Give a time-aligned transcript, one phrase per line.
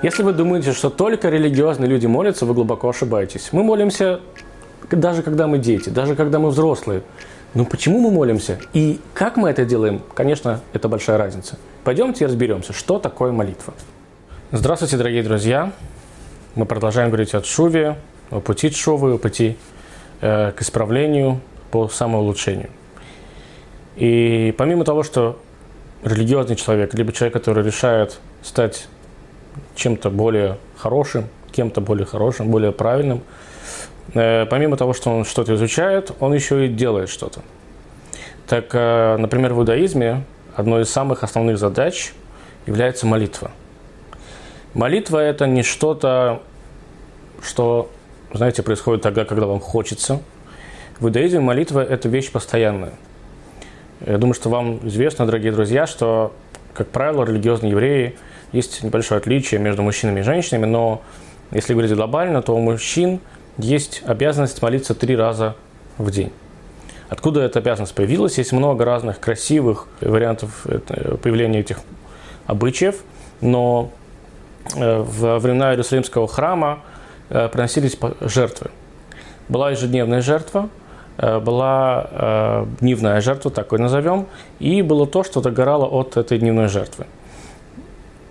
[0.00, 3.48] Если вы думаете, что только религиозные люди молятся, вы глубоко ошибаетесь.
[3.50, 4.20] Мы молимся
[4.92, 7.02] даже когда мы дети, даже когда мы взрослые.
[7.54, 11.58] Но почему мы молимся и как мы это делаем, конечно, это большая разница.
[11.82, 13.74] Пойдемте разберемся, что такое молитва.
[14.52, 15.72] Здравствуйте, дорогие друзья.
[16.54, 17.96] Мы продолжаем говорить о Шуве,
[18.30, 19.56] о пути Шувы, о пути
[20.20, 21.40] э, к исправлению,
[21.72, 22.70] по самоулучшению.
[23.96, 25.40] И помимо того, что
[26.04, 28.86] религиозный человек, либо человек, который решает стать
[29.74, 33.22] чем-то более хорошим, кем-то более хорошим, более правильным,
[34.14, 37.40] э, помимо того, что он что-то изучает, он еще и делает что-то.
[38.46, 40.24] Так, э, например, в иудаизме
[40.56, 42.12] одной из самых основных задач
[42.66, 43.50] является молитва.
[44.74, 46.42] Молитва– это не что-то,
[47.42, 47.90] что,
[48.32, 50.20] знаете, происходит тогда, когда вам хочется.
[51.00, 52.92] В иудаизме молитва– это вещь постоянная.
[54.06, 56.32] Я думаю, что вам известно, дорогие друзья, что,
[56.74, 58.16] как правило, религиозные евреи–
[58.52, 61.02] есть небольшое отличие между мужчинами и женщинами, но
[61.50, 63.20] если говорить глобально, то у мужчин
[63.58, 65.56] есть обязанность молиться три раза
[65.98, 66.32] в день.
[67.08, 68.38] Откуда эта обязанность появилась?
[68.38, 70.66] Есть много разных красивых вариантов
[71.22, 71.80] появления этих
[72.46, 72.96] обычаев,
[73.40, 73.90] но
[74.74, 76.80] э, во времена Иерусалимского храма
[77.30, 78.70] э, приносились жертвы.
[79.48, 80.68] Была ежедневная жертва,
[81.18, 84.26] была дневная жертва, такой назовем,
[84.60, 87.06] и было то, что догорало от этой дневной жертвы.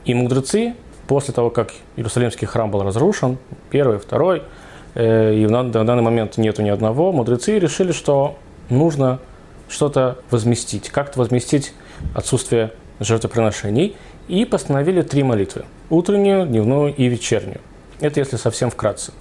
[0.08, 0.74] И мудрецы,
[1.06, 3.38] после того, как Иерусалимский храм был разрушен,
[3.70, 4.42] первый, второй,
[4.96, 8.38] э, и на данный момент нету ни одного, мудрецы решили, что
[8.70, 9.20] нужно
[9.68, 11.74] что-то возместить, как-то возместить
[12.16, 13.98] отсутствие жертвоприношений,
[14.30, 17.60] и постановили три молитвы– утреннюю, дневную и вечернюю.
[18.00, 19.12] Это если совсем вкратце.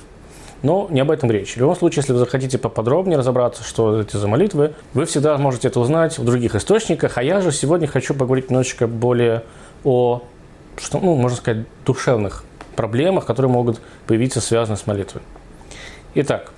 [0.62, 1.54] Но не об этом речь.
[1.54, 5.68] В любом случае, если вы захотите поподробнее разобраться, что это за молитвы, вы всегда можете
[5.68, 7.18] это узнать в других источниках.
[7.18, 9.42] А я же сегодня хочу поговорить немножечко более
[9.84, 10.22] о
[10.78, 12.44] что, ну, можно сказать, душевных
[12.74, 15.22] проблемах, которые могут появиться, связанные с молитвой.
[16.14, 16.52] Итак,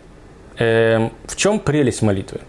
[0.59, 2.41] э, в чем прелесть молитвы?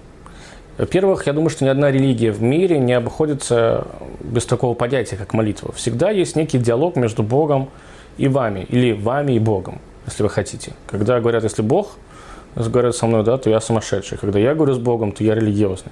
[0.77, 3.87] Во-первых, я думаю, что ни одна религия в мире не обходится
[4.21, 5.73] без такого понятия, как молитва.
[5.73, 7.69] Всегда есть некий диалог между Богом
[8.17, 10.73] и вами, или вами и Богом, если вы хотите.
[10.87, 11.97] Когда говорят, если Бог
[12.55, 14.17] говорит со мной, да, то я сумасшедший.
[14.17, 15.91] Когда я говорю с Богом, то я религиозный.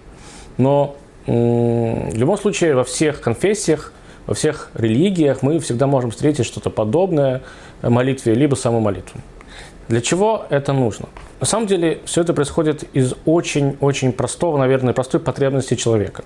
[0.58, 0.96] Но
[1.26, 3.92] в любом случае во всех конфессиях
[4.28, 7.42] во всех религиях мы всегда можем встретить что-то подобное
[7.82, 9.22] молитве, либо саму молитву.
[9.88, 11.08] Для чего это нужно?
[11.40, 16.26] На самом деле все это происходит из очень-очень простого, наверное, простой потребности человека.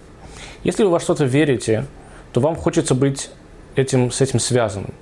[0.64, 1.86] Если вы во что-то верите,
[2.34, 3.30] то вам хочется быть
[3.76, 4.94] этим, с этим связанным.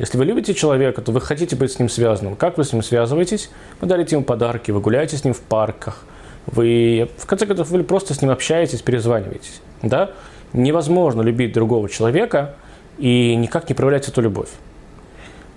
[0.00, 2.34] Если вы любите человека, то вы хотите быть с ним связанным.
[2.34, 3.50] Как вы с ним связываетесь?
[3.80, 6.04] Вы дарите ему подарки, вы гуляете с ним в парках,
[6.46, 9.60] вы, в конце концов, вы просто с ним общаетесь, перезваниваетесь.
[9.82, 10.10] Да?
[10.52, 12.54] невозможно любить другого человека
[12.98, 14.48] и никак не проявлять эту любовь.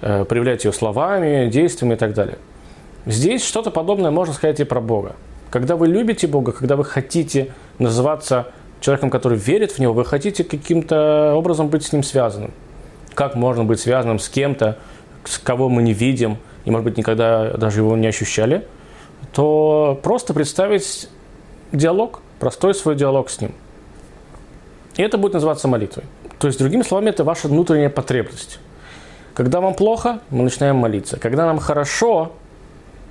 [0.01, 2.37] Э, проявлять ее словами, действиями и так далее.
[3.05, 5.15] Здесь что-то подобное можно сказать и про Бога.
[5.49, 8.47] Когда вы любите Бога, когда вы хотите называться
[8.79, 12.51] человеком, который верит в Него, вы хотите каким-то образом быть с Ним связанным.
[13.13, 14.77] Как можно быть связанным с кем-то,
[15.25, 18.65] с кого мы не видим, и, может быть, никогда даже его не ощущали,
[19.33, 21.09] то просто представить
[21.71, 23.53] диалог, простой свой диалог с Ним.
[24.95, 26.05] И это будет называться молитвой.
[26.39, 28.59] То есть, другими словами, это ваша внутренняя потребность.
[29.33, 31.17] Когда вам плохо, мы начинаем молиться.
[31.17, 32.33] Когда нам хорошо,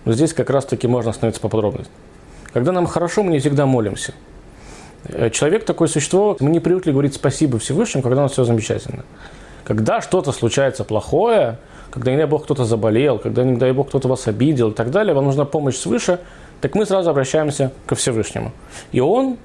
[0.06, 1.90] здесь как раз-таки можно остановиться по подробности.
[2.52, 4.14] Когда нам хорошо, мы не всегда молимся.
[5.04, 9.04] Э, человек такое существо, мы не привыкли говорить спасибо Всевышнему, когда у нас все замечательно.
[9.64, 11.58] Когда что-то случается плохое,
[11.90, 14.90] когда, не дай Бог, кто-то заболел, когда, не дай Бог, кто-то вас обидел и так
[14.90, 16.20] далее, вам нужна помощь свыше,
[16.60, 18.52] так мы сразу обращаемся ко Всевышнему.
[18.92, 19.36] И Он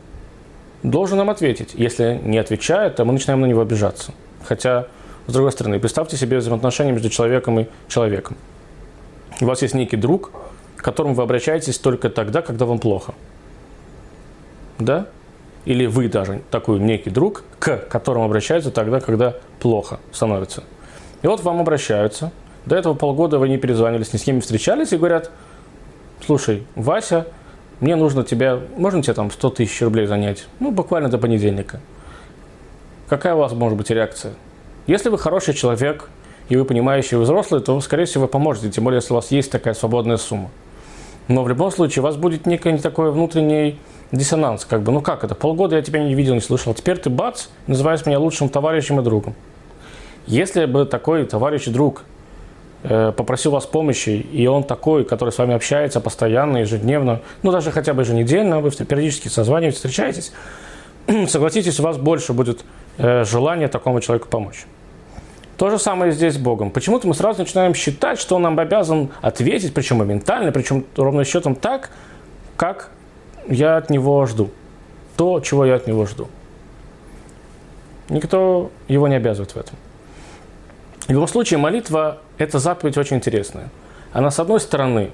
[0.83, 1.71] должен нам ответить.
[1.73, 4.13] Если не отвечает, то мы начинаем на него обижаться.
[4.43, 4.87] Хотя,
[5.27, 8.37] с другой стороны, представьте себе взаимоотношения между человеком и человеком.
[9.41, 10.31] У вас есть некий друг,
[10.77, 13.13] к которому вы обращаетесь только тогда, когда вам плохо.
[14.79, 15.07] Да?
[15.67, 20.63] Или вы даже такой некий друг, к которому обращаются тогда, когда плохо становится.
[21.21, 22.31] И вот вам обращаются.
[22.65, 25.29] До этого полгода вы не перезванивались, ни с кем не встречались и говорят,
[26.25, 27.27] слушай, Вася
[27.81, 30.47] мне нужно тебя, можно тебе там 100 тысяч рублей занять?
[30.61, 31.81] Ну, буквально до понедельника.
[33.09, 34.35] Какая у вас может быть реакция?
[34.87, 36.07] Если вы хороший человек,
[36.47, 39.31] и вы понимающий, вы взрослый, то, скорее всего, вы поможете, тем более, если у вас
[39.31, 40.49] есть такая свободная сумма.
[41.27, 43.77] Но в любом случае у вас будет некий такой внутренний
[44.11, 47.09] диссонанс, как бы, ну как это, полгода я тебя не видел, не слышал, теперь ты
[47.09, 49.35] бац, называешь меня лучшим товарищем и другом.
[50.25, 52.03] Если бы такой товарищ и друг
[52.83, 57.71] Э, попросил вас помощи, и он такой, который с вами общается постоянно, ежедневно, ну даже
[57.71, 60.31] хотя бы еженедельно, вы периодически созваниваетесь, встречаетесь,
[61.27, 62.63] согласитесь, у вас больше будет
[62.99, 64.67] э, желания такому человеку помочь.
[65.57, 66.69] То же самое здесь с Богом.
[66.69, 71.55] Почему-то мы сразу начинаем считать, что Он нам обязан ответить, причем моментально, причем ровно счетом
[71.55, 71.89] так,
[72.57, 72.91] как
[73.49, 74.49] я от Него жду.
[75.15, 76.27] То, чего я от Него жду.
[78.09, 79.75] Никто его не обязывает в этом.
[81.07, 83.69] В любом случае, молитва– это заповедь очень интересная.
[84.11, 85.11] Она, с одной стороны,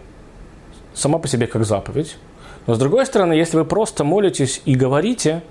[0.94, 2.18] сама по себе как заповедь,
[2.66, 5.42] но с другой стороны, если вы просто молитесь и говорите,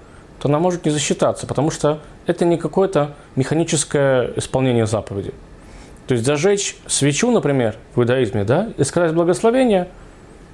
[0.40, 5.32] то она может не засчитаться, потому что это не какое-то механическое исполнение заповеди.
[6.06, 9.88] То есть зажечь свечу, например, в иудаизме, да, и сказать благословение,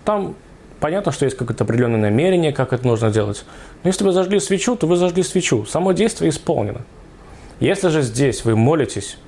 [0.04, 0.34] там
[0.80, 3.44] понятно, что есть какое-то определенное намерение, как это нужно делать.
[3.82, 5.64] Но если вы зажгли свечу, то вы зажгли свечу.
[5.66, 6.82] Само действие исполнено.
[7.60, 9.18] Если же здесь вы молитесь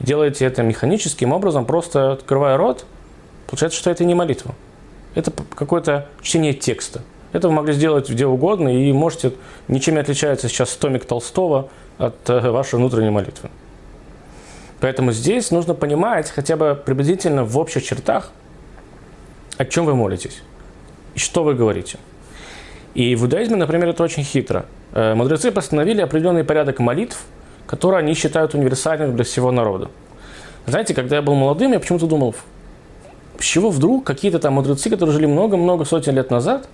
[0.00, 2.84] делаете это механическим образом, просто открывая рот,
[3.46, 4.54] получается, что это не молитва.
[5.14, 7.02] Это какое-то чтение текста.
[7.32, 9.32] Это вы могли сделать где угодно, и можете,
[9.66, 11.68] ничем не отличается сейчас томик Толстого
[11.98, 13.50] от э, вашей внутренней молитвы.
[14.80, 18.30] Поэтому здесь нужно понимать хотя бы приблизительно в общих чертах,
[19.56, 20.40] о чем вы молитесь
[21.18, 21.98] и что вы говорите.
[22.94, 24.66] И в иудаизме, например, это очень хитро.
[24.92, 27.24] Э, мудрецы постановили определенный порядок молитв,
[27.66, 29.88] которые они считают универсальным для всего народа.
[30.66, 32.36] Знаете, когда я был молодым, я почему-то думал,
[33.36, 36.68] с чего вдруг какие-то там мудрецы, которые жили много-много сотен лет назад,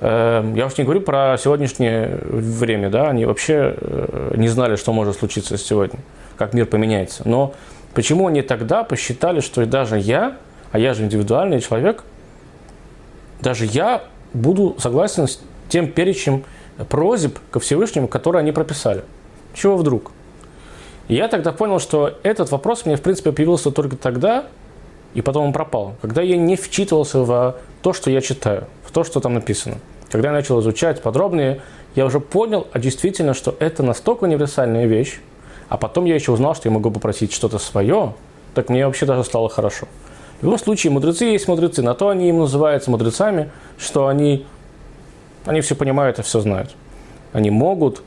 [0.00, 4.92] э, я уж не говорю про сегодняшнее время, да, они вообще э, не знали, что
[4.92, 5.98] может случиться сегодня,
[6.36, 7.22] как мир поменяется.
[7.24, 7.52] Но
[7.94, 10.36] почему они тогда посчитали, что даже я,
[10.70, 12.04] а я же индивидуальный человек–
[13.46, 14.02] даже я
[14.34, 16.42] буду согласен с тем перечнем
[16.88, 19.04] просьб ко Всевышнему, которые они прописали.
[19.54, 20.10] Чего вдруг?
[21.06, 24.46] Я тогда понял, что этот вопрос мне, в принципе, появился только тогда,
[25.14, 29.04] и потом он пропал, когда я не вчитывался в то, что я читаю, в то,
[29.04, 29.76] что там написано.
[30.10, 31.62] Когда я начал изучать подробнее,
[31.94, 35.20] я уже понял, а действительно, что это настолько универсальная вещь,
[35.68, 38.12] а потом я еще узнал, что я могу попросить что-то свое,
[38.54, 39.86] так мне вообще даже стало хорошо.
[40.40, 41.82] В любом случае, мудрецы есть мудрецы.
[41.82, 44.46] На то они им называются мудрецами, что они,
[45.46, 46.74] они все понимают и все знают.
[47.32, 48.02] Они могут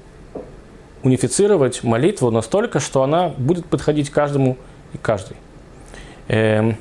[1.04, 4.58] унифицировать молитву настолько, что она будет подходить каждому
[4.94, 5.38] и каждой.
[6.28, 6.78] Эм,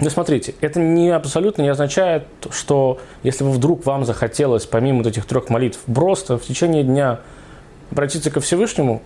[0.00, 5.26] но смотрите, это не абсолютно не означает, что если вдруг вам захотелось, помимо вот этих
[5.26, 7.20] трех молитв, просто в течение дня
[7.90, 9.02] обратиться ко Всевышнему,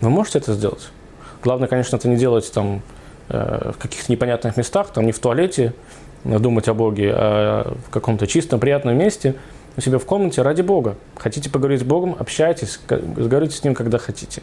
[0.00, 0.90] вы можете это сделать.
[1.42, 2.82] Главное, конечно, это не делать там
[3.28, 5.72] в каких-то непонятных местах, там не в туалете,
[6.24, 9.34] думать о Боге, а в каком-то чистом, приятном месте,
[9.76, 10.96] у себя в комнате ради Бога.
[11.16, 14.42] Хотите поговорить с Богом, общайтесь, говорите с Ним, когда хотите.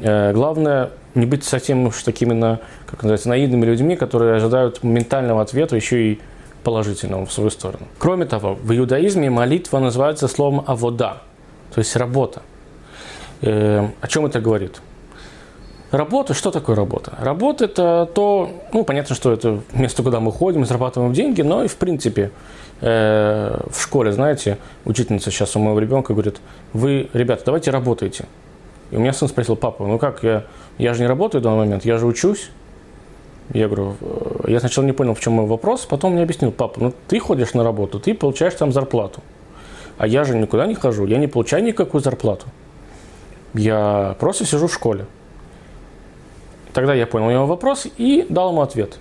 [0.00, 5.42] Э, главное, не быть совсем уж такими, на, как называется, наивными людьми, которые ожидают моментального
[5.42, 6.20] ответа, еще и
[6.64, 7.86] положительного в свою сторону.
[7.98, 11.22] Кроме того, в иудаизме молитва называется словом «авода»,
[11.74, 12.42] то есть работа.
[13.42, 14.80] Э, о чем это говорит?
[15.92, 17.14] Работа, что такое работа?
[17.20, 21.68] Работа– это то, ну, понятно, что это место, куда мы ходим, зарабатываем деньги, но и,
[21.68, 22.32] в принципе,
[22.80, 26.40] э, в школе, знаете, учительница сейчас у моего ребенка говорит,
[26.72, 28.26] вы, ребята, давайте работайте.
[28.90, 30.44] И у меня сын спросил, папа, ну как, я,
[30.78, 32.50] я же не работаю в данный момент, я же учусь.
[33.54, 36.80] Я говорю, «Э, я сначала не понял, в чем мой вопрос, потом мне объяснил, папа,
[36.80, 39.20] ну ты ходишь на работу, ты получаешь там зарплату.
[39.98, 42.46] А я же никуда не хожу, я не получаю никакую зарплату.
[43.54, 45.06] Я просто сижу в школе.
[46.76, 48.98] Тогда я понял его вопрос и дал ему ответ.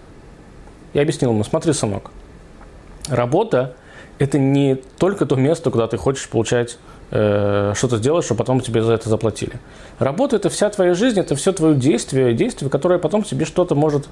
[0.93, 2.09] Я объяснил ему, смотри, сынок,
[3.09, 3.75] работа–
[4.17, 6.77] это не только то место, куда ты хочешь получать
[7.11, 9.59] э, что-то сделать, чтобы потом тебе за это заплатили.
[9.99, 14.07] Работа– это вся твоя жизнь, это все твое действие, действие, которое потом тебе что-то может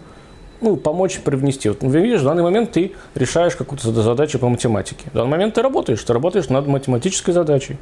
[0.59, 1.69] ну, помочь привнести.
[1.69, 5.05] Вот, видишь, в данный момент ты решаешь какую-то задачу по математике.
[5.13, 7.77] В данный момент ты работаешь, ты работаешь над математической задачей.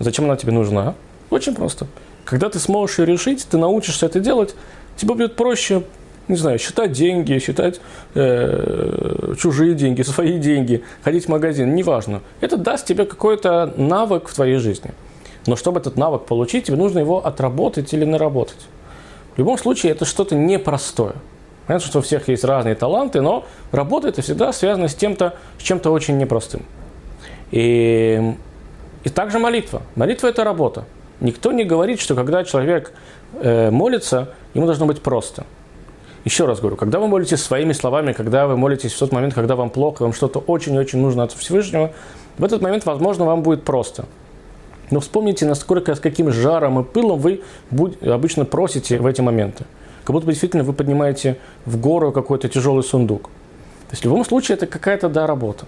[0.00, 0.92] Зачем она тебе нужна?
[1.30, 1.86] Очень просто.
[2.26, 4.54] Когда ты сможешь ее решить, ты научишься это делать,
[4.96, 5.82] тебе будет проще,
[6.28, 7.80] не знаю, считать деньги, считать
[8.14, 12.22] э, чужие деньги, свои деньги, ходить в магазин, неважно.
[12.40, 14.92] Это даст тебе какой-то навык в твоей жизни.
[15.46, 18.66] Но чтобы этот навык получить, тебе нужно его отработать или наработать.
[19.34, 21.14] В любом случае, это что-то непростое.
[21.66, 25.62] Понятно, что у всех есть разные таланты, но работа это всегда связано с, тем-то, с
[25.62, 26.62] чем-то очень непростым.
[27.50, 28.34] И,
[29.02, 29.82] и также молитва.
[29.96, 30.84] Молитва– это работа.
[31.20, 32.92] Никто не говорит, что когда человек
[33.40, 35.44] э, молится, ему должно быть просто.
[36.24, 39.56] Еще раз говорю, когда вы молитесь своими словами, когда вы молитесь в тот момент, когда
[39.56, 41.92] вам плохо, вам что-то очень-очень нужно от Всевышнего,
[42.38, 44.06] в этот момент, возможно, вам будет просто.
[44.90, 47.42] Но вспомните, насколько, с каким жаром и пылом вы
[48.02, 49.64] обычно просите в эти моменты.
[50.04, 53.24] Как будто действительно вы поднимаете в гору какой-то тяжелый сундук.
[53.24, 55.66] То есть в любом случае это какая-то, да, работа.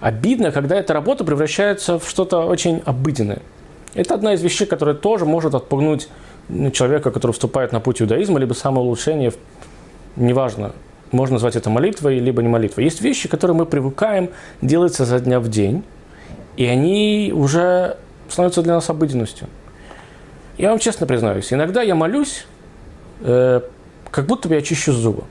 [0.00, 3.42] Обидно, когда эта работа превращается в что-то очень обыденное.
[3.94, 6.08] Это одна из вещей, которая тоже может отпугнуть
[6.72, 9.32] человека, который вступает на путь иудаизма, либо самоулучшение,
[10.16, 10.72] неважно,
[11.10, 12.84] можно назвать это молитвой, либо не молитвой.
[12.84, 14.30] Есть вещи, которые мы привыкаем
[14.62, 15.84] делаться за дня в день,
[16.56, 17.96] и они уже
[18.28, 19.48] становятся для нас обыденностью.
[20.58, 22.46] Я вам честно признаюсь, иногда я молюсь,
[23.20, 23.60] э,
[24.10, 25.24] как будто бы я чищу зубы.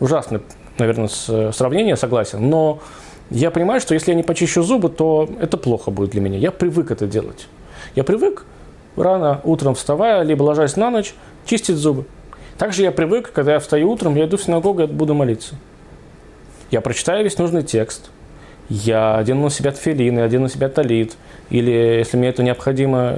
[0.00, 0.42] Ужасное,
[0.78, 1.08] наверное,
[1.52, 2.80] сравнение, согласен, но
[3.30, 6.38] я понимаю, что если я не почищу зубы, то это плохо будет для меня.
[6.38, 7.48] Я привык это делать.
[7.94, 8.44] Я привык
[8.96, 12.04] рано утром вставая, либо ложась на ночь, чистить зубы.
[12.58, 15.56] Также я привык, когда я встаю утром, я иду в синагогу и буду молиться.
[16.70, 18.10] Я прочитаю весь нужный текст,
[18.68, 21.16] я одену на себя тфилин, я одену на себя талит,
[21.50, 23.16] или если мне это необходимо,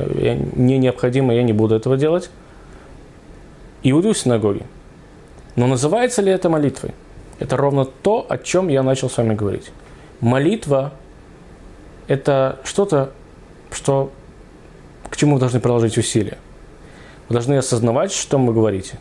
[0.55, 2.31] не необходимо, я не буду этого делать,
[3.83, 4.63] и уйду в синагоге.
[5.55, 6.93] Но называется ли это молитвой?
[7.39, 9.71] Это ровно то, о чем я начал с вами говорить.
[10.21, 10.93] Молитва–
[12.09, 13.11] это что-то,
[13.71, 14.11] что,
[15.17, 16.37] к чему вы должны приложить усилия.
[17.31, 18.99] Вы должны осознавать, что вы говорите,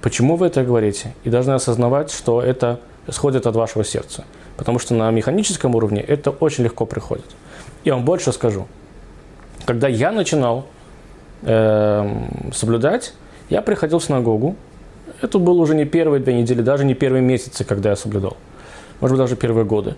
[0.00, 4.24] почему вы это говорите, и должны осознавать, что это исходит от вашего сердца.
[4.56, 7.24] Потому что на механическом уровне это очень легко приходит.
[7.82, 8.68] Я вам больше скажу.
[9.66, 10.66] Когда я начинал
[11.42, 12.08] э,
[12.52, 13.12] соблюдать,
[13.50, 14.54] я приходил в синагогу.
[15.22, 18.36] Это было уже не первые две недели, даже не первые месяцы, когда я соблюдал.
[19.00, 19.96] Может быть, даже первые годы.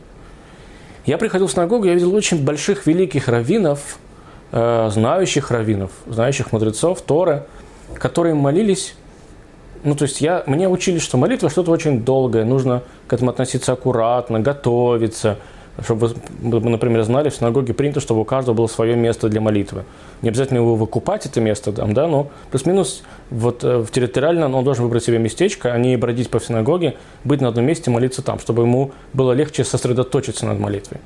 [1.04, 3.98] Я приходил в синагогу, я видел очень больших, великих раввинов,
[4.54, 7.42] э, знающих раввинов, знающих мудрецов Торы,
[7.98, 8.94] которые молились
[9.84, 13.72] ну, то есть я, мне учили, что молитва что-то очень долгое, нужно к этому относиться
[13.72, 15.36] аккуратно, готовиться,
[15.82, 19.84] чтобы вы, например, знали, в синагоге принято, чтобы у каждого было свое место для молитвы.
[20.22, 24.64] Не обязательно его выкупать, это место, там, да, но плюс-минус вот э, в территориально он
[24.64, 28.38] должен выбрать себе местечко, а не бродить по синагоге, быть на одном месте, молиться там,
[28.38, 31.00] чтобы ему было легче сосредоточиться над молитвой.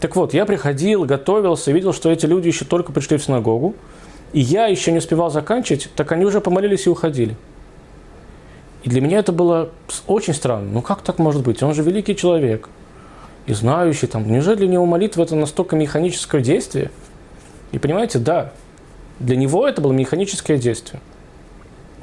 [0.00, 3.74] Так вот, я приходил, готовился, видел, что эти люди еще только пришли в синагогу,
[4.32, 7.36] и я еще не успевал заканчивать, так они уже помолились и уходили.
[8.82, 9.70] И для меня это было
[10.06, 10.70] очень странно.
[10.72, 11.62] Ну как так может быть?
[11.62, 12.70] Он же великий человек
[13.46, 14.30] и знающий там.
[14.30, 16.90] Неужели для него молитва это настолько механическое действие?
[17.72, 18.52] И понимаете, да,
[19.18, 21.02] для него это было механическое действие.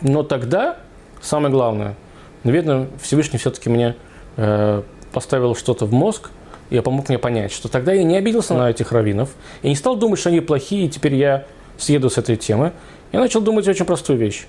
[0.01, 0.77] Но тогда,
[1.19, 1.95] самое главное,
[2.43, 3.95] наверное, Всевышний все-таки мне
[4.35, 6.29] э, поставил что-то в мозг,
[6.69, 9.29] и помог мне понять, что тогда я не обиделся на этих раввинов,
[9.63, 11.45] я не стал думать, что они плохие, и теперь я
[11.77, 12.73] съеду с этой темы.
[13.11, 14.47] Я начал думать очень простую вещь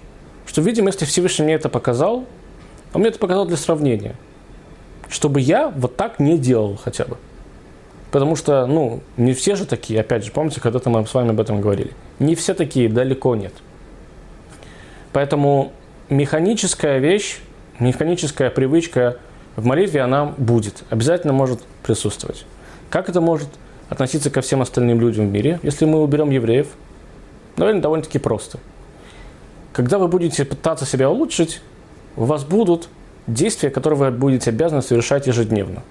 [0.48, 2.25] что, видимо, если Всевышний мне это показал,
[2.94, 4.16] он мне это показал для сравнения,
[5.10, 7.18] чтобы я вот так не делал хотя бы.
[8.10, 11.40] Потому что, ну, не все же такие, опять же, помните, когда-то мы с вами об
[11.40, 11.90] этом говорили.
[12.18, 13.52] Не все такие, далеко нет.
[15.12, 15.72] Поэтому
[16.08, 17.40] механическая вещь,
[17.78, 19.18] механическая привычка
[19.59, 22.47] в молитве, она будет, обязательно может присутствовать.
[22.91, 23.49] Как это может
[23.88, 26.69] относиться ко всем остальным людям в мире, если мы уберем евреев?
[27.57, 28.59] Наверное, довольно-таки просто–
[29.79, 31.62] когда вы будете пытаться себя улучшить,
[32.17, 32.88] у вас будут
[33.29, 35.85] действия, которые вы будете обязаны совершать ежедневно.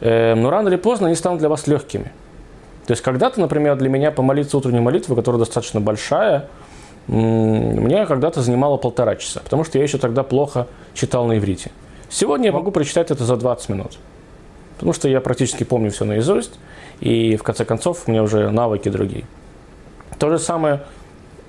[0.00, 2.12] Эм, но рано или поздно они станут для вас легкими.
[2.86, 6.48] То есть когда-то, например, для меня помолиться утренней молитвой, которая достаточно большая,
[7.08, 11.72] мне когда-то занимало полтора часа, потому что я еще тогда плохо читал на иврите.
[12.14, 13.98] Сегодня я могу прочитать это за 20 минут,
[14.74, 16.60] потому что я практически помню все наизусть,
[17.00, 19.24] и в конце концов у меня уже навыки другие.
[20.20, 20.82] То же самое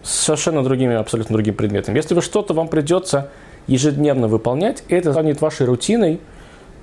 [0.01, 1.93] совершенно другими, абсолютно другим предметом.
[1.93, 3.29] Если вы что-то вам придется
[3.67, 6.19] ежедневно выполнять, и это станет вашей рутиной,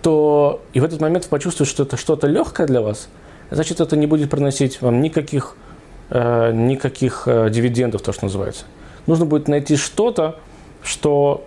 [0.01, 3.09] то и в этот момент вы почувствуете, что это что-то легкое для вас,
[3.51, 5.57] значит, это не будет приносить вам никаких,
[6.11, 8.65] э, никаких э, дивидендов, то, что называется.
[9.09, 10.37] Нужно будет найти что-то,
[10.85, 11.45] что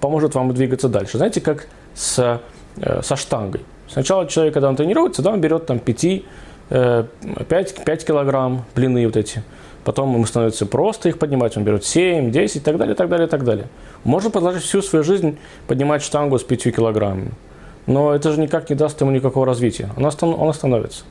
[0.00, 1.18] поможет вам двигаться дальше.
[1.18, 2.40] Знаете, как с,
[2.76, 3.62] э, со штангой.
[3.88, 6.24] Сначала человек, когда он тренируется, да, он берет там 5,
[6.70, 7.04] э,
[7.48, 9.42] 5, 5 килограмм длины вот эти,
[9.84, 13.08] потом ему становится просто их поднимать, он берет 7, 10 и так далее, и так
[13.08, 13.66] далее, и так далее.
[14.04, 17.32] Можно продолжить всю свою жизнь поднимать штангу с 5 килограммами,
[17.86, 21.04] но это же никак не даст ему никакого развития, он, он остановится.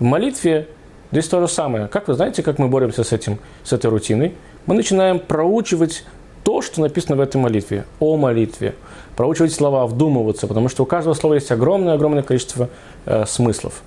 [0.00, 0.68] В молитве
[1.12, 1.86] здесь то же самое.
[1.86, 4.34] Как вы знаете, как мы боремся с, этим, с этой рутиной?
[4.66, 6.04] Мы начинаем проучивать
[6.48, 8.74] то, что написано в этой молитве, о молитве,
[9.16, 12.70] проучивать слова, вдумываться, потому что у каждого слова есть огромное-огромное количество
[13.04, 13.82] э, смыслов.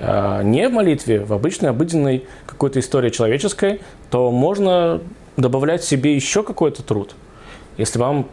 [0.00, 5.00] А, не в молитве, в обычной, обыденной какой-то истории человеческой, то можно
[5.36, 7.14] добавлять себе еще какой-то труд.
[7.76, 8.26] Если вам,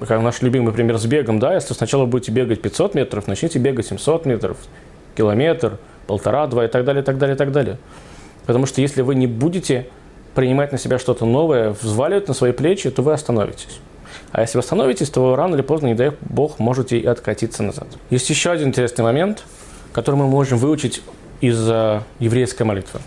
[0.00, 3.88] как наш любимый пример с бегом, да, если сначала будете бегать 500 метров, начните бегать
[3.88, 4.56] 700 метров,
[5.14, 5.76] километр,
[6.06, 7.76] полтора, два и так далее, и так далее, и так далее.
[8.46, 9.86] Потому что если вы не будете
[10.36, 13.80] принимать на себя что-то новое, взваливать на свои плечи, то вы остановитесь.
[14.30, 17.64] А если вы остановитесь, то вы рано или поздно, не дай бог, можете и откатиться
[17.64, 17.88] назад.
[18.10, 19.42] Есть еще один интересный момент–
[19.96, 21.00] который мы можем выучить
[21.40, 21.58] из
[22.18, 23.00] еврейской молитвы.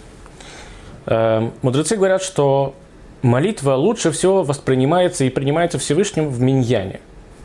[1.06, 2.74] Эм, мудрецы говорят, что
[3.22, 7.00] молитва лучше всего воспринимается и принимается Всевышним в миньяне.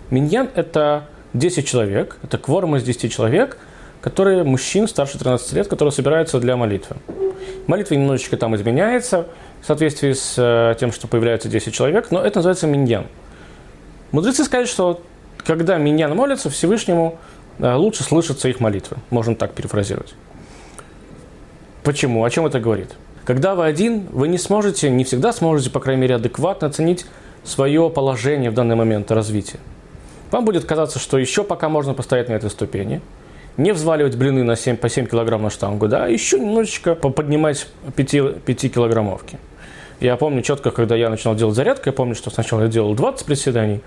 [0.09, 3.59] Миньян– это 10 человек, это кворум из 10 человек,
[4.01, 6.97] которые мужчин старше 13 лет, которые собираются для молитвы.
[7.67, 9.27] Молитва немножечко там изменяется
[9.65, 13.07] в соответствии с э, тем, что появляется 10 человек, но это называется миньян.
[14.13, 15.01] Мудрецы сказали, что
[15.39, 17.17] когда миньян молится Всевышнему,
[17.59, 18.99] э, лучше слышатся их молитвы.
[19.09, 20.15] Можно так перефразировать.
[21.83, 22.25] Почему?
[22.25, 22.91] О чем это говорит?
[23.25, 27.07] Когда вы один, вы не сможете, не всегда сможете, по крайней мере, адекватно оценить
[27.43, 29.61] свое положение в данный момент развития.
[30.31, 33.01] Вам будет казаться, что еще пока можно постоять на этой ступени,
[33.57, 37.67] не взваливать блины на 7, по 7 килограмм на штангу, да, еще немножечко поднимать
[37.97, 39.39] 5, 5 килограммовки.
[40.01, 43.27] Я помню четко, когда я начинал делать зарядку, я помню, что сначала я делал 20
[43.27, 43.81] приседаний,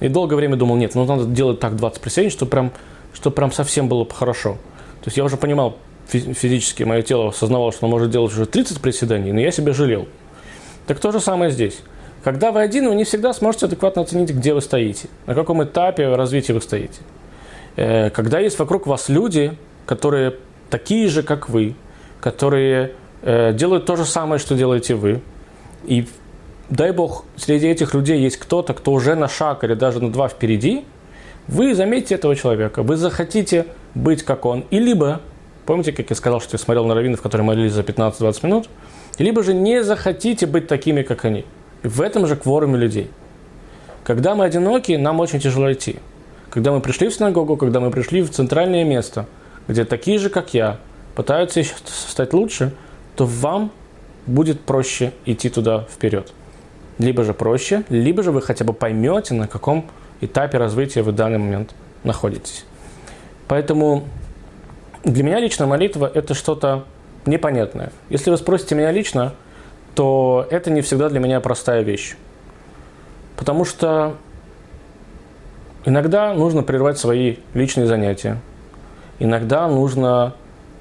[0.00, 2.72] и долгое время думал, нет, ну надо делать так 20 приседаний, чтобы прям,
[3.12, 4.52] чтобы прям совсем было хорошо.
[5.00, 8.80] То есть я уже понимал, физически мое тело осознавало, что оно может делать уже 30
[8.80, 10.06] приседаний, но я себя жалел.
[10.86, 11.80] Так то же самое здесь.
[12.24, 16.08] Когда вы один, вы не всегда сможете адекватно оценить, где вы стоите, на каком этапе
[16.14, 17.00] развития вы стоите.
[17.76, 19.52] Э, когда есть вокруг вас люди,
[19.86, 20.34] которые
[20.70, 21.74] такие же, как вы,
[22.20, 25.20] которые э, делают то же самое, что делаете вы,
[25.84, 26.06] и
[26.70, 30.28] дай бог, среди этих людей есть кто-то, кто уже на шаг или даже на два
[30.28, 30.84] впереди,
[31.46, 35.20] вы заметите этого человека, вы захотите быть как он, и либо
[35.68, 38.70] Помните, как я сказал, что я смотрел на раввинов, которые молились за 15-20 минут?
[39.18, 41.44] Либо же не захотите быть такими, как они.
[41.82, 43.10] И в этом же кворуме людей.
[44.02, 45.96] Когда мы одиноки, нам очень тяжело идти.
[46.48, 49.26] Когда мы пришли в синагогу, когда мы пришли в центральное место,
[49.68, 50.78] где такие же, как я,
[51.14, 52.72] пытаются стать лучше,
[53.14, 53.70] то вам
[54.28, 56.32] будет проще идти туда вперед.
[56.98, 59.86] Либо же проще, либо же вы хотя бы поймете, на каком
[60.20, 61.74] этапе развития вы в данный момент
[62.04, 62.64] находитесь.
[63.46, 64.04] Поэтому
[65.04, 66.84] для меня лично молитва– это что-то
[67.24, 67.92] непонятное.
[68.10, 69.34] Если вы спросите меня лично,
[69.94, 72.16] то это не всегда для меня простая вещь.
[73.36, 74.16] Потому что
[75.84, 78.38] иногда нужно прервать свои личные занятия.
[79.18, 80.34] Иногда нужно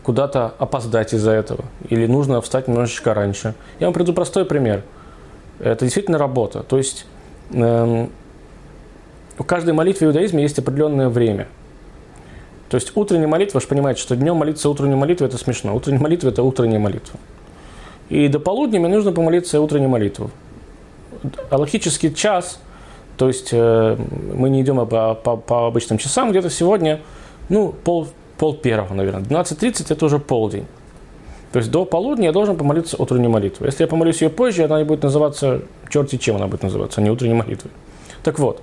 [0.08, 1.66] куда-то опоздать из-за этого.
[1.90, 3.54] Или нужно встать немножечко раньше.
[3.80, 4.82] Я вам приведу простой пример.
[5.60, 6.64] Это действительно работа.
[6.64, 7.06] То есть
[7.52, 8.10] эм,
[9.38, 11.48] у каждой молитвы в иудаизме есть определенное время–
[12.70, 15.76] то есть утренняя молитва, вы же понимаете, что днем молиться утреннюю молитву– это смешно.
[15.76, 17.20] Утренняя молитва– это утренняя молитва.
[18.10, 20.32] И до полудня мне нужно помолиться утреннюю молитву.
[21.50, 22.60] Аллахический час,
[23.18, 23.98] то есть э,
[24.34, 27.00] мы не идем по, по, по обычным часам, где-то сегодня,
[27.50, 29.22] ну, пол, пол первого, наверное.
[29.22, 30.66] 12.30– это уже полдень.
[31.52, 33.66] То есть до полудня я должен помолиться утреннюю молитву.
[33.66, 37.10] Если я помолюсь ее позже, она будет называться, черти чем она будет называться, а не
[37.10, 37.72] утренней молитвой.
[38.24, 38.62] Так вот,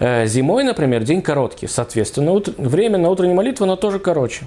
[0.00, 4.46] Э, зимой, например, день короткий, соответственно, время на утреннюю молитву, оно тоже короче.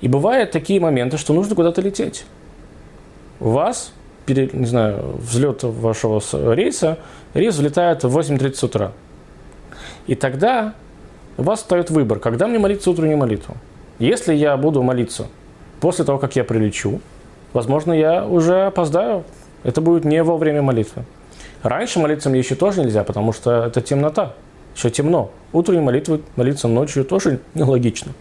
[0.00, 2.24] И бывают такие моменты, что нужно куда-то лететь.
[3.38, 3.92] У вас,
[4.26, 6.20] не знаю, взлет вашего
[6.54, 6.98] рейса,
[7.34, 8.92] рейс взлетает в 8.30 утра.
[10.06, 10.74] И тогда
[11.38, 13.56] у вас встает выбор, когда мне молиться утреннюю молитву.
[13.98, 15.26] Если я буду молиться
[15.80, 17.00] после того, как я прилечу,
[17.52, 19.24] возможно, я уже опоздаю.
[19.62, 21.04] Это будет не во время молитвы.
[21.62, 24.34] Раньше молиться мне еще тоже нельзя, потому что это темнота,
[24.74, 25.30] еще темно.
[25.52, 28.12] Утренней молитвы молиться ночью тоже нелогично.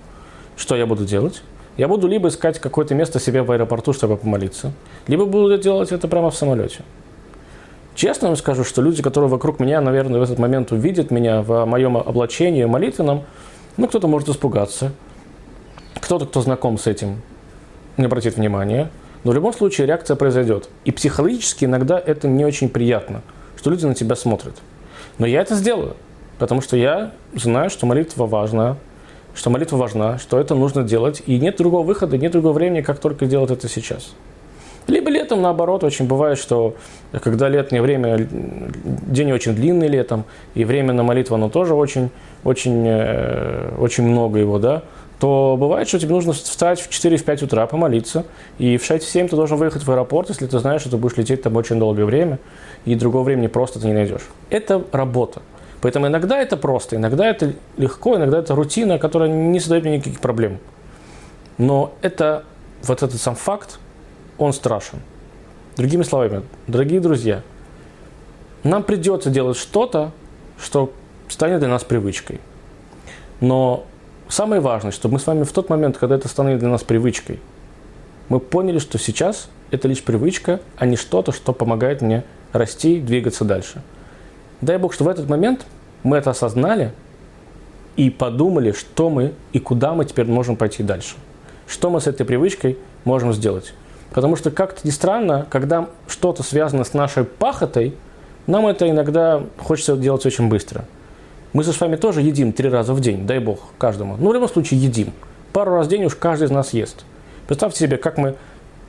[0.58, 1.44] Что я буду делать?
[1.78, 4.72] Я буду либо искать какое-то место себе в аэропорту, чтобы помолиться,
[5.08, 6.84] либо буду делать это прямо в самолете.
[7.96, 11.64] Честно вам скажу, что люди, которые вокруг меня, наверное, в этот момент увидят меня в
[11.64, 13.24] моем облачении молитвенном,
[13.78, 14.92] ну, кто-то может испугаться,
[16.02, 17.22] кто-то, кто знаком с этим,
[17.96, 18.92] не обратит внимания,
[19.24, 20.68] но в любом случае реакция произойдет.
[20.84, 23.22] И психологически иногда это не очень приятно,
[23.56, 24.56] что люди на тебя смотрят.
[25.18, 25.96] Но я это сделаю,
[26.38, 28.76] потому что я знаю, что молитва важна,
[29.34, 33.00] что молитва важна, что это нужно делать, и нет другого выхода, нет другого времени, как
[33.00, 34.14] только делать это сейчас.
[34.88, 36.76] Либо летом, наоборот, очень бывает, что
[37.24, 42.12] когда летнее время, день очень длинный летом, и время на молитву, оно тоже очень,
[42.44, 44.84] очень, э, очень много его, да,
[45.20, 48.26] то бывает, что тебе нужно встать в 4-5 утра, помолиться,
[48.60, 51.42] и в 6-7 ты должен выехать в аэропорт, если ты знаешь, что ты будешь лететь
[51.42, 52.40] там очень долгое время,
[52.86, 54.28] и другого времени просто ты не найдешь.
[54.50, 55.42] Это работа.
[55.82, 60.20] Поэтому иногда это просто, иногда это легко, иногда это рутина, которая не создает мне никаких
[60.20, 60.60] проблем.
[61.58, 62.44] Но это,
[62.84, 63.80] вот этот сам факт,
[64.38, 65.00] он страшен.
[65.78, 67.42] Другими словами, дорогие друзья,
[68.64, 70.12] нам придется делать что-то,
[70.60, 70.92] что
[71.28, 72.40] станет для нас привычкой.
[73.42, 73.86] Но
[74.28, 77.40] самое важное, чтобы мы с вами в тот момент, когда это станет для нас привычкой,
[78.30, 83.46] мы поняли, что сейчас это лишь привычка, а не что-то, что помогает мне расти, двигаться
[83.46, 83.82] дальше.
[84.62, 85.66] Дай Бог, что в этот момент
[86.04, 86.94] мы это осознали
[87.98, 91.16] и подумали, что мы и куда мы теперь можем пойти дальше.
[91.68, 93.74] Что мы с этой привычкой можем сделать.
[94.12, 97.96] Потому что, как-то не странно, когда что-то связано с нашей пахотой,
[98.48, 100.86] нам это иногда хочется делать очень быстро.
[101.54, 104.18] Мы же с вами тоже едим три раза в день, дай бог, каждому.
[104.18, 105.14] Ну, в любом случае, едим.
[105.54, 107.06] Пару раз в день уж каждый из нас ест.
[107.48, 108.36] Представьте себе, как мы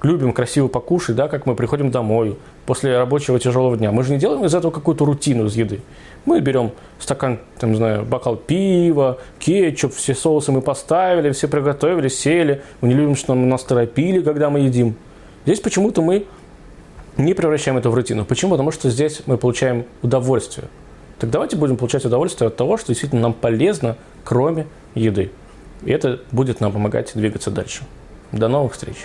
[0.02, 3.92] любим красиво покушать, да, как мы приходим домой после рабочего тяжелого дня.
[3.92, 5.80] Мы же не делаем из этого какую-то рутину из еды.
[6.24, 12.08] Мы берем стакан, там, не знаю, бокал пива, кетчуп, все соусы мы поставили, все приготовили,
[12.08, 12.62] сели.
[12.80, 14.96] Мы не любим, что нас торопили, когда мы едим.
[15.46, 16.26] Здесь почему-то мы
[17.16, 18.24] не превращаем это в рутину.
[18.24, 18.50] Почему?
[18.50, 20.68] Потому что здесь мы получаем удовольствие.
[21.18, 25.30] Так давайте будем получать удовольствие от того, что действительно нам полезно, кроме еды.
[25.84, 27.84] И это будет нам помогать двигаться дальше.
[28.32, 28.96] До новых встреч!